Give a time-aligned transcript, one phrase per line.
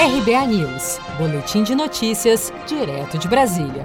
[0.00, 3.84] RBA News, Boletim de Notícias, direto de Brasília.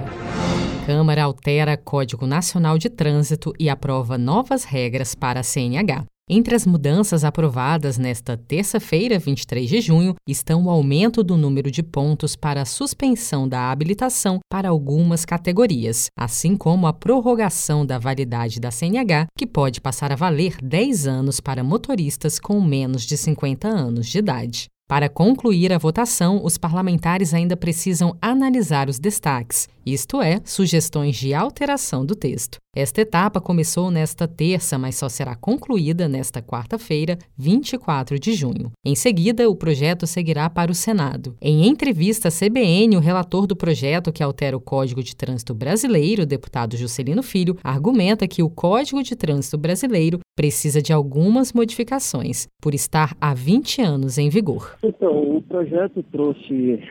[0.86, 6.04] Câmara altera Código Nacional de Trânsito e aprova novas regras para a CNH.
[6.30, 11.82] Entre as mudanças aprovadas nesta terça-feira, 23 de junho, estão o aumento do número de
[11.82, 18.60] pontos para a suspensão da habilitação para algumas categorias, assim como a prorrogação da validade
[18.60, 23.66] da CNH, que pode passar a valer 10 anos para motoristas com menos de 50
[23.66, 24.68] anos de idade.
[24.86, 31.32] Para concluir a votação, os parlamentares ainda precisam analisar os destaques, isto é, sugestões de
[31.32, 32.58] alteração do texto.
[32.76, 38.72] Esta etapa começou nesta terça, mas só será concluída nesta quarta-feira, 24 de junho.
[38.84, 41.34] Em seguida, o projeto seguirá para o Senado.
[41.40, 46.26] Em entrevista à CBN, o relator do projeto que altera o Código de Trânsito Brasileiro,
[46.26, 52.74] deputado Juscelino Filho, argumenta que o Código de Trânsito Brasileiro precisa de algumas modificações, por
[52.74, 54.76] estar há 20 anos em vigor.
[54.82, 56.82] Então, o projeto trouxe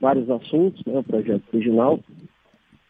[0.00, 2.00] vários assuntos, né, o projeto original,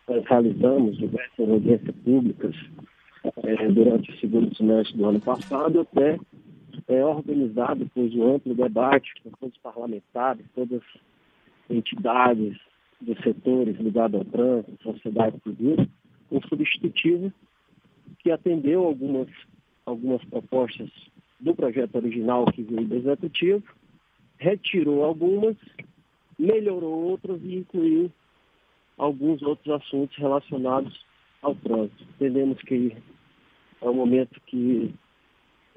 [0.09, 2.55] nós realizamos diversas audiências públicas
[3.43, 6.19] é, durante o segundo semestre do ano passado, até
[6.89, 12.57] é, organizado depois um amplo debate com todos os parlamentares, todas as entidades
[13.01, 15.87] dos setores ligados ao trânsito, sociedade civil,
[16.31, 17.33] um substitutivo
[18.21, 19.29] que atendeu algumas,
[19.87, 20.91] algumas propostas
[21.39, 23.63] do projeto original que veio do Executivo,
[24.39, 25.57] retirou algumas,
[26.39, 28.11] melhorou outras e incluiu
[28.99, 31.05] alguns outros assuntos relacionados
[31.41, 32.03] ao trânsito.
[32.15, 32.97] Entendemos que
[33.81, 34.93] é um momento que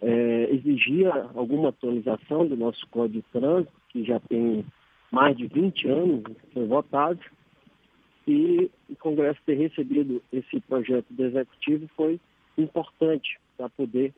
[0.02, 4.66] é, exigia alguma atualização do nosso Código de Trânsito, que já tem
[5.12, 7.20] mais de 20 anos foi votado,
[8.28, 12.20] e o Congresso ter recebido esse projeto do Executivo foi
[12.58, 14.14] importante para poder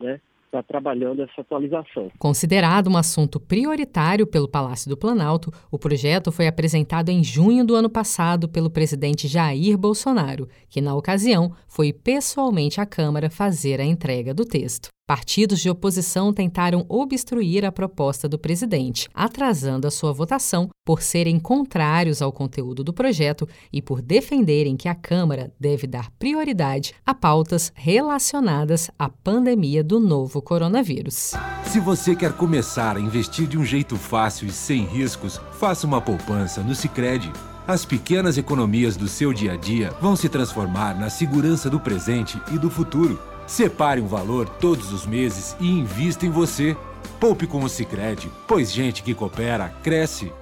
[0.00, 2.12] né, está trabalhando essa atualização.
[2.16, 7.74] Considerado um assunto prioritário pelo Palácio do Planalto, o projeto foi apresentado em junho do
[7.74, 13.84] ano passado pelo presidente Jair Bolsonaro, que, na ocasião, foi pessoalmente à Câmara fazer a
[13.84, 14.93] entrega do texto.
[15.06, 21.38] Partidos de oposição tentaram obstruir a proposta do presidente, atrasando a sua votação por serem
[21.38, 27.14] contrários ao conteúdo do projeto e por defenderem que a Câmara deve dar prioridade a
[27.14, 31.34] pautas relacionadas à pandemia do novo coronavírus.
[31.66, 36.00] Se você quer começar a investir de um jeito fácil e sem riscos, faça uma
[36.00, 37.30] poupança no Sicredi.
[37.66, 42.40] As pequenas economias do seu dia a dia vão se transformar na segurança do presente
[42.54, 43.33] e do futuro.
[43.46, 46.76] Separe um valor todos os meses e invista em você.
[47.20, 50.32] Poupe com o Sicredi, pois gente que coopera cresce.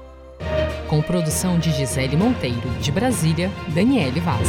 [0.89, 4.49] Com produção de Gisele Monteiro, de Brasília, Daniele Vaz.